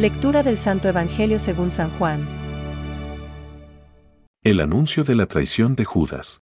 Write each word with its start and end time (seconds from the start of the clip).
Lectura 0.00 0.42
del 0.42 0.56
Santo 0.56 0.88
Evangelio 0.88 1.38
según 1.38 1.70
San 1.70 1.90
Juan. 1.98 2.26
El 4.42 4.60
anuncio 4.60 5.04
de 5.04 5.14
la 5.14 5.26
traición 5.26 5.76
de 5.76 5.84
Judas. 5.84 6.40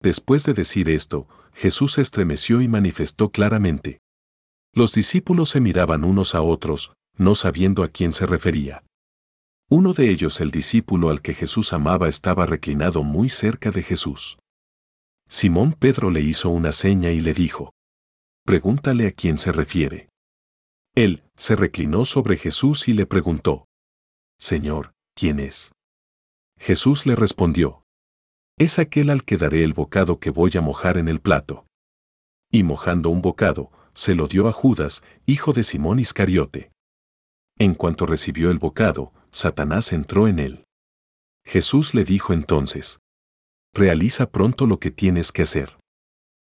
Después 0.00 0.44
de 0.44 0.54
decir 0.54 0.88
esto, 0.88 1.26
Jesús 1.52 1.94
se 1.94 2.02
estremeció 2.02 2.60
y 2.60 2.68
manifestó 2.68 3.30
claramente. 3.32 3.98
Los 4.72 4.94
discípulos 4.94 5.48
se 5.48 5.58
miraban 5.58 6.04
unos 6.04 6.36
a 6.36 6.42
otros, 6.42 6.92
no 7.16 7.34
sabiendo 7.34 7.82
a 7.82 7.88
quién 7.88 8.12
se 8.12 8.26
refería. 8.26 8.84
Uno 9.68 9.92
de 9.92 10.10
ellos, 10.10 10.40
el 10.40 10.52
discípulo 10.52 11.10
al 11.10 11.20
que 11.20 11.34
Jesús 11.34 11.72
amaba, 11.72 12.06
estaba 12.06 12.46
reclinado 12.46 13.02
muy 13.02 13.28
cerca 13.28 13.72
de 13.72 13.82
Jesús. 13.82 14.38
Simón 15.26 15.72
Pedro 15.72 16.10
le 16.10 16.20
hizo 16.20 16.50
una 16.50 16.70
seña 16.70 17.10
y 17.10 17.22
le 17.22 17.34
dijo, 17.34 17.72
Pregúntale 18.44 19.08
a 19.08 19.10
quién 19.10 19.36
se 19.36 19.50
refiere. 19.50 20.10
Él 20.94 21.24
se 21.42 21.56
reclinó 21.56 22.04
sobre 22.04 22.36
Jesús 22.36 22.86
y 22.86 22.92
le 22.92 23.04
preguntó, 23.04 23.66
Señor, 24.38 24.92
¿quién 25.16 25.40
es? 25.40 25.72
Jesús 26.56 27.04
le 27.04 27.16
respondió, 27.16 27.82
Es 28.58 28.78
aquel 28.78 29.10
al 29.10 29.24
que 29.24 29.38
daré 29.38 29.64
el 29.64 29.74
bocado 29.74 30.20
que 30.20 30.30
voy 30.30 30.52
a 30.54 30.60
mojar 30.60 30.98
en 30.98 31.08
el 31.08 31.20
plato. 31.20 31.66
Y 32.52 32.62
mojando 32.62 33.08
un 33.08 33.22
bocado, 33.22 33.72
se 33.92 34.14
lo 34.14 34.28
dio 34.28 34.46
a 34.46 34.52
Judas, 34.52 35.02
hijo 35.26 35.52
de 35.52 35.64
Simón 35.64 35.98
Iscariote. 35.98 36.70
En 37.58 37.74
cuanto 37.74 38.06
recibió 38.06 38.52
el 38.52 38.60
bocado, 38.60 39.12
Satanás 39.32 39.92
entró 39.92 40.28
en 40.28 40.38
él. 40.38 40.64
Jesús 41.44 41.92
le 41.92 42.04
dijo 42.04 42.32
entonces, 42.32 43.00
Realiza 43.74 44.30
pronto 44.30 44.68
lo 44.68 44.78
que 44.78 44.92
tienes 44.92 45.32
que 45.32 45.42
hacer. 45.42 45.76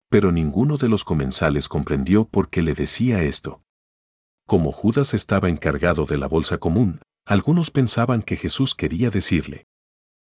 Pero 0.10 0.32
ninguno 0.32 0.78
de 0.78 0.88
los 0.88 1.04
comensales 1.04 1.68
comprendió 1.68 2.24
por 2.24 2.50
qué 2.50 2.62
le 2.62 2.74
decía 2.74 3.24
esto. 3.24 3.62
Como 4.48 4.72
Judas 4.72 5.14
estaba 5.14 5.50
encargado 5.50 6.06
de 6.06 6.18
la 6.18 6.28
bolsa 6.28 6.58
común, 6.58 7.02
algunos 7.26 7.70
pensaban 7.70 8.22
que 8.22 8.38
Jesús 8.38 8.76
quería 8.76 9.10
decirle, 9.10 9.66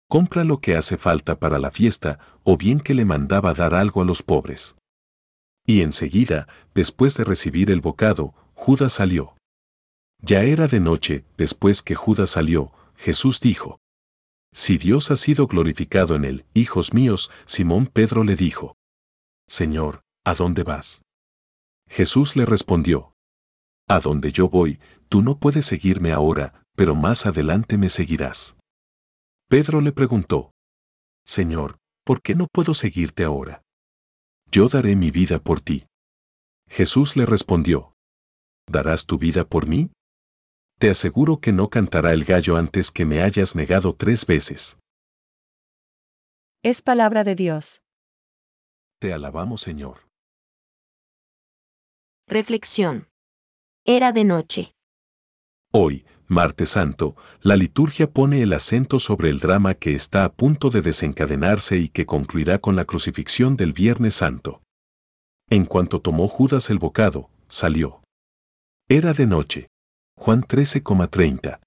compra 0.09 0.43
lo 0.43 0.59
que 0.59 0.75
hace 0.75 0.97
falta 0.97 1.39
para 1.39 1.57
la 1.57 1.71
fiesta, 1.71 2.19
o 2.43 2.57
bien 2.57 2.81
que 2.81 2.93
le 2.93 3.05
mandaba 3.05 3.53
dar 3.53 3.73
algo 3.73 4.01
a 4.01 4.05
los 4.05 4.21
pobres. 4.21 4.75
Y 5.65 5.83
enseguida, 5.83 6.49
después 6.75 7.15
de 7.15 7.23
recibir 7.23 7.71
el 7.71 7.79
bocado, 7.79 8.33
Judas 8.55 8.91
salió. 8.91 9.37
Ya 10.19 10.43
era 10.43 10.67
de 10.67 10.81
noche, 10.81 11.23
después 11.37 11.81
que 11.81 11.95
Judas 11.95 12.31
salió, 12.31 12.73
Jesús 12.97 13.39
dijo, 13.39 13.79
Si 14.51 14.77
Dios 14.77 15.11
ha 15.11 15.15
sido 15.15 15.47
glorificado 15.47 16.17
en 16.17 16.25
él, 16.25 16.45
hijos 16.53 16.93
míos, 16.93 17.31
Simón 17.45 17.87
Pedro 17.87 18.25
le 18.25 18.35
dijo, 18.35 18.75
Señor, 19.47 20.01
¿a 20.25 20.33
dónde 20.33 20.63
vas? 20.63 21.03
Jesús 21.87 22.35
le 22.35 22.45
respondió, 22.45 23.13
A 23.89 23.99
donde 23.99 24.31
yo 24.31 24.49
voy, 24.49 24.79
tú 25.09 25.23
no 25.23 25.39
puedes 25.39 25.65
seguirme 25.65 26.11
ahora, 26.11 26.63
pero 26.75 26.93
más 26.93 27.25
adelante 27.25 27.75
me 27.77 27.89
seguirás. 27.89 28.55
Pedro 29.49 29.81
le 29.81 29.91
preguntó, 29.91 30.51
Señor, 31.25 31.79
¿por 32.05 32.21
qué 32.21 32.35
no 32.35 32.45
puedo 32.51 32.75
seguirte 32.75 33.23
ahora? 33.23 33.63
Yo 34.51 34.69
daré 34.69 34.95
mi 34.95 35.09
vida 35.09 35.39
por 35.39 35.59
ti. 35.59 35.87
Jesús 36.67 37.17
le 37.17 37.25
respondió, 37.25 37.95
¿darás 38.67 39.07
tu 39.07 39.17
vida 39.17 39.43
por 39.43 39.67
mí? 39.67 39.91
Te 40.77 40.91
aseguro 40.91 41.39
que 41.39 41.51
no 41.51 41.69
cantará 41.69 42.13
el 42.13 42.25
gallo 42.25 42.57
antes 42.57 42.91
que 42.91 43.05
me 43.05 43.23
hayas 43.23 43.55
negado 43.55 43.95
tres 43.95 44.27
veces. 44.27 44.77
Es 46.63 46.83
palabra 46.83 47.23
de 47.23 47.33
Dios. 47.33 47.81
Te 48.99 49.13
alabamos, 49.13 49.61
Señor. 49.61 50.07
Reflexión. 52.27 53.07
Era 53.91 54.11
de 54.11 54.23
noche. 54.23 54.75
Hoy, 55.71 56.05
martes 56.27 56.69
santo, 56.69 57.15
la 57.41 57.55
liturgia 57.55 58.07
pone 58.07 58.43
el 58.43 58.53
acento 58.53 58.99
sobre 58.99 59.31
el 59.31 59.39
drama 59.39 59.73
que 59.73 59.95
está 59.95 60.25
a 60.25 60.31
punto 60.31 60.69
de 60.69 60.83
desencadenarse 60.83 61.77
y 61.79 61.89
que 61.89 62.05
concluirá 62.05 62.59
con 62.59 62.75
la 62.75 62.85
crucifixión 62.85 63.57
del 63.57 63.73
Viernes 63.73 64.13
Santo. 64.13 64.61
En 65.49 65.65
cuanto 65.65 66.01
tomó 66.01 66.27
Judas 66.27 66.69
el 66.69 66.77
bocado, 66.77 67.31
salió. 67.47 68.03
Era 68.87 69.13
de 69.13 69.25
noche. 69.25 69.69
Juan 70.15 70.43
13,30. 70.43 71.59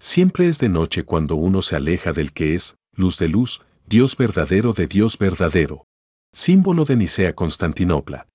Siempre 0.00 0.48
es 0.48 0.58
de 0.58 0.68
noche 0.68 1.04
cuando 1.04 1.36
uno 1.36 1.62
se 1.62 1.76
aleja 1.76 2.12
del 2.12 2.32
que 2.32 2.56
es, 2.56 2.74
luz 2.96 3.16
de 3.16 3.28
luz, 3.28 3.60
Dios 3.86 4.16
verdadero 4.16 4.72
de 4.72 4.88
Dios 4.88 5.18
verdadero. 5.18 5.86
Símbolo 6.32 6.84
de 6.84 6.96
Nicea 6.96 7.36
Constantinopla. 7.36 8.26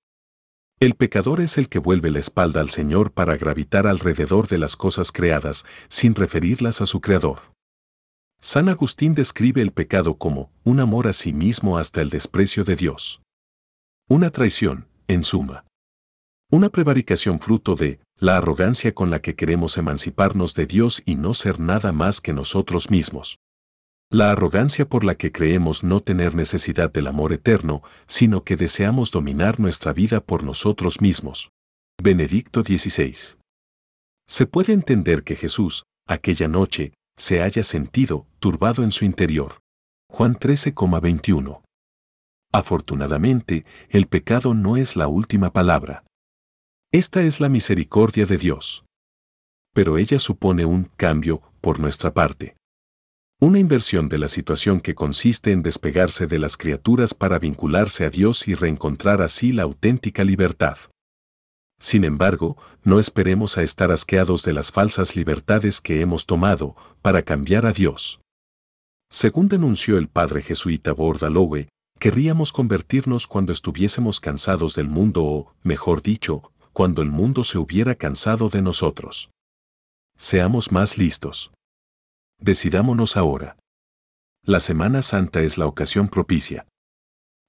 El 0.80 0.94
pecador 0.94 1.40
es 1.40 1.56
el 1.56 1.68
que 1.68 1.78
vuelve 1.78 2.10
la 2.10 2.18
espalda 2.18 2.60
al 2.60 2.68
Señor 2.68 3.12
para 3.12 3.36
gravitar 3.36 3.86
alrededor 3.86 4.48
de 4.48 4.58
las 4.58 4.76
cosas 4.76 5.12
creadas, 5.12 5.64
sin 5.88 6.14
referirlas 6.14 6.80
a 6.80 6.86
su 6.86 7.00
Creador. 7.00 7.54
San 8.40 8.68
Agustín 8.68 9.14
describe 9.14 9.62
el 9.62 9.72
pecado 9.72 10.18
como 10.18 10.50
un 10.64 10.80
amor 10.80 11.06
a 11.06 11.12
sí 11.12 11.32
mismo 11.32 11.78
hasta 11.78 12.02
el 12.02 12.10
desprecio 12.10 12.64
de 12.64 12.76
Dios. 12.76 13.22
Una 14.08 14.30
traición, 14.30 14.88
en 15.08 15.24
suma. 15.24 15.64
Una 16.50 16.68
prevaricación 16.68 17.40
fruto 17.40 17.74
de 17.74 18.00
la 18.18 18.36
arrogancia 18.36 18.92
con 18.92 19.10
la 19.10 19.20
que 19.20 19.34
queremos 19.34 19.78
emanciparnos 19.78 20.54
de 20.54 20.66
Dios 20.66 21.02
y 21.06 21.14
no 21.14 21.34
ser 21.34 21.58
nada 21.60 21.92
más 21.92 22.20
que 22.20 22.32
nosotros 22.32 22.90
mismos. 22.90 23.38
La 24.14 24.30
arrogancia 24.30 24.88
por 24.88 25.04
la 25.04 25.16
que 25.16 25.32
creemos 25.32 25.82
no 25.82 25.98
tener 25.98 26.36
necesidad 26.36 26.92
del 26.92 27.08
amor 27.08 27.32
eterno, 27.32 27.82
sino 28.06 28.44
que 28.44 28.54
deseamos 28.54 29.10
dominar 29.10 29.58
nuestra 29.58 29.92
vida 29.92 30.20
por 30.20 30.44
nosotros 30.44 31.00
mismos. 31.00 31.50
Benedicto 32.00 32.62
XVI. 32.62 33.40
Se 34.28 34.46
puede 34.46 34.72
entender 34.72 35.24
que 35.24 35.34
Jesús, 35.34 35.82
aquella 36.06 36.46
noche, 36.46 36.92
se 37.16 37.42
haya 37.42 37.64
sentido 37.64 38.28
turbado 38.38 38.84
en 38.84 38.92
su 38.92 39.04
interior. 39.04 39.58
Juan 40.08 40.36
13,21. 40.36 41.62
Afortunadamente, 42.52 43.66
el 43.88 44.06
pecado 44.06 44.54
no 44.54 44.76
es 44.76 44.94
la 44.94 45.08
última 45.08 45.52
palabra. 45.52 46.04
Esta 46.92 47.22
es 47.22 47.40
la 47.40 47.48
misericordia 47.48 48.26
de 48.26 48.38
Dios. 48.38 48.84
Pero 49.74 49.98
ella 49.98 50.20
supone 50.20 50.64
un 50.64 50.84
cambio 50.84 51.42
por 51.60 51.80
nuestra 51.80 52.14
parte. 52.14 52.54
Una 53.44 53.58
inversión 53.58 54.08
de 54.08 54.16
la 54.16 54.28
situación 54.28 54.80
que 54.80 54.94
consiste 54.94 55.52
en 55.52 55.62
despegarse 55.62 56.26
de 56.26 56.38
las 56.38 56.56
criaturas 56.56 57.12
para 57.12 57.38
vincularse 57.38 58.06
a 58.06 58.08
Dios 58.08 58.48
y 58.48 58.54
reencontrar 58.54 59.20
así 59.20 59.52
la 59.52 59.64
auténtica 59.64 60.24
libertad. 60.24 60.78
Sin 61.78 62.04
embargo, 62.04 62.56
no 62.84 62.98
esperemos 62.98 63.58
a 63.58 63.62
estar 63.62 63.92
asqueados 63.92 64.44
de 64.44 64.54
las 64.54 64.72
falsas 64.72 65.14
libertades 65.14 65.82
que 65.82 66.00
hemos 66.00 66.24
tomado 66.24 66.74
para 67.02 67.20
cambiar 67.20 67.66
a 67.66 67.74
Dios. 67.74 68.18
Según 69.10 69.48
denunció 69.48 69.98
el 69.98 70.08
padre 70.08 70.40
jesuita 70.40 70.94
Bordalowe, 70.94 71.68
querríamos 71.98 72.50
convertirnos 72.50 73.26
cuando 73.26 73.52
estuviésemos 73.52 74.20
cansados 74.20 74.74
del 74.74 74.88
mundo 74.88 75.22
o, 75.22 75.54
mejor 75.62 76.00
dicho, 76.00 76.50
cuando 76.72 77.02
el 77.02 77.10
mundo 77.10 77.44
se 77.44 77.58
hubiera 77.58 77.94
cansado 77.94 78.48
de 78.48 78.62
nosotros. 78.62 79.28
Seamos 80.16 80.72
más 80.72 80.96
listos. 80.96 81.50
Decidámonos 82.38 83.16
ahora. 83.16 83.56
La 84.42 84.60
Semana 84.60 85.00
Santa 85.02 85.40
es 85.40 85.56
la 85.56 85.66
ocasión 85.66 86.08
propicia. 86.08 86.66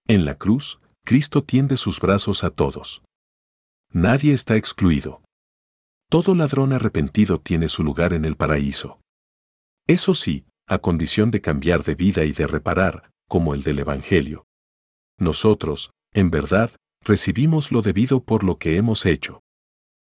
En 0.07 0.23
la 0.23 0.35
cruz, 0.35 0.79
Cristo 1.03 1.43
tiende 1.43 1.77
sus 1.77 1.99
brazos 1.99 2.43
a 2.43 2.51
todos. 2.51 3.03
Nadie 3.91 4.33
está 4.33 4.55
excluido. 4.55 5.21
Todo 6.09 6.35
ladrón 6.35 6.71
arrepentido 6.71 7.39
tiene 7.39 7.67
su 7.67 7.83
lugar 7.83 8.13
en 8.13 8.23
el 8.23 8.37
paraíso. 8.37 9.01
Eso 9.87 10.13
sí, 10.13 10.45
a 10.67 10.79
condición 10.79 11.31
de 11.31 11.41
cambiar 11.41 11.83
de 11.83 11.95
vida 11.95 12.23
y 12.23 12.31
de 12.31 12.47
reparar, 12.47 13.11
como 13.27 13.53
el 13.53 13.63
del 13.63 13.79
Evangelio. 13.79 14.45
Nosotros, 15.19 15.91
en 16.13 16.31
verdad, 16.31 16.71
recibimos 17.01 17.71
lo 17.71 17.81
debido 17.81 18.23
por 18.23 18.43
lo 18.43 18.57
que 18.57 18.77
hemos 18.77 19.05
hecho. 19.05 19.41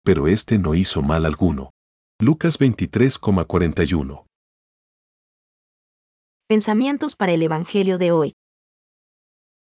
Pero 0.04 0.28
éste 0.28 0.60
no 0.60 0.76
hizo 0.76 1.02
mal 1.02 1.26
alguno. 1.26 1.72
Lucas 2.20 2.60
23,41 2.60 4.26
Pensamientos 6.48 7.16
para 7.16 7.32
el 7.32 7.42
Evangelio 7.42 7.98
de 7.98 8.12
hoy. 8.12 8.36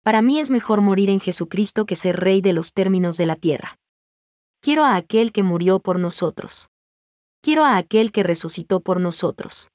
Para 0.02 0.20
mí 0.20 0.40
es 0.40 0.50
mejor 0.50 0.80
morir 0.80 1.10
en 1.10 1.20
Jesucristo 1.20 1.86
que 1.86 1.94
ser 1.94 2.16
rey 2.16 2.40
de 2.40 2.52
los 2.52 2.72
términos 2.72 3.16
de 3.16 3.26
la 3.26 3.36
tierra. 3.36 3.78
Quiero 4.60 4.82
a 4.82 4.96
aquel 4.96 5.30
que 5.30 5.44
murió 5.44 5.78
por 5.78 6.00
nosotros. 6.00 6.68
Quiero 7.40 7.64
a 7.64 7.76
aquel 7.76 8.10
que 8.10 8.24
resucitó 8.24 8.80
por 8.80 9.00
nosotros. 9.00 9.68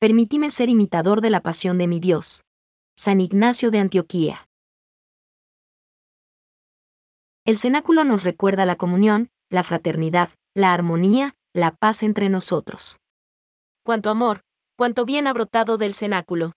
Permitíme 0.00 0.50
ser 0.50 0.68
imitador 0.68 1.22
de 1.22 1.30
la 1.30 1.40
pasión 1.40 1.78
de 1.78 1.86
mi 1.86 1.98
Dios. 1.98 2.44
San 2.94 3.22
Ignacio 3.22 3.70
de 3.70 3.78
Antioquía. 3.78 4.46
El 7.46 7.56
cenáculo 7.56 8.04
nos 8.04 8.24
recuerda 8.24 8.66
la 8.66 8.76
comunión, 8.76 9.30
la 9.48 9.62
fraternidad, 9.62 10.28
la 10.52 10.74
armonía, 10.74 11.36
la 11.54 11.74
paz 11.74 12.02
entre 12.02 12.28
nosotros. 12.28 12.98
Cuánto 13.82 14.10
amor, 14.10 14.42
cuánto 14.82 15.04
bien 15.04 15.28
ha 15.28 15.32
brotado 15.32 15.78
del 15.78 15.94
cenáculo. 15.94 16.54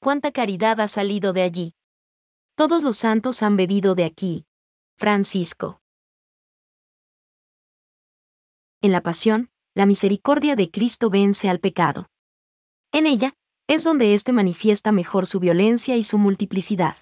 Cuánta 0.00 0.32
caridad 0.32 0.80
ha 0.80 0.88
salido 0.88 1.32
de 1.32 1.42
allí. 1.42 1.74
Todos 2.56 2.82
los 2.82 2.96
santos 2.96 3.40
han 3.44 3.56
bebido 3.56 3.94
de 3.94 4.04
aquí. 4.04 4.46
Francisco. 4.96 5.80
En 8.82 8.90
la 8.90 9.00
pasión, 9.00 9.48
la 9.76 9.86
misericordia 9.86 10.56
de 10.56 10.72
Cristo 10.72 11.08
vence 11.08 11.48
al 11.48 11.60
pecado. 11.60 12.08
En 12.90 13.06
ella, 13.06 13.32
es 13.68 13.84
donde 13.84 14.14
éste 14.14 14.32
manifiesta 14.32 14.90
mejor 14.90 15.24
su 15.24 15.38
violencia 15.38 15.96
y 15.96 16.02
su 16.02 16.18
multiplicidad. 16.18 16.96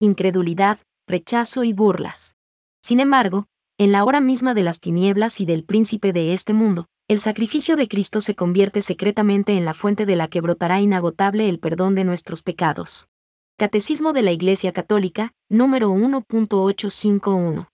Incredulidad, 0.00 0.78
rechazo 1.06 1.62
y 1.62 1.74
burlas. 1.74 2.36
Sin 2.80 3.00
embargo, 3.00 3.48
en 3.76 3.92
la 3.92 4.06
hora 4.06 4.22
misma 4.22 4.54
de 4.54 4.62
las 4.62 4.80
tinieblas 4.80 5.42
y 5.42 5.44
del 5.44 5.62
príncipe 5.62 6.14
de 6.14 6.32
este 6.32 6.54
mundo, 6.54 6.86
el 7.08 7.18
sacrificio 7.18 7.76
de 7.76 7.88
Cristo 7.88 8.20
se 8.20 8.34
convierte 8.34 8.82
secretamente 8.82 9.56
en 9.56 9.64
la 9.64 9.72
fuente 9.72 10.04
de 10.04 10.14
la 10.14 10.28
que 10.28 10.42
brotará 10.42 10.78
inagotable 10.82 11.48
el 11.48 11.58
perdón 11.58 11.94
de 11.94 12.04
nuestros 12.04 12.42
pecados. 12.42 13.08
Catecismo 13.56 14.12
de 14.12 14.20
la 14.20 14.30
Iglesia 14.30 14.72
Católica, 14.72 15.32
número 15.48 15.90
1.851. 15.90 17.68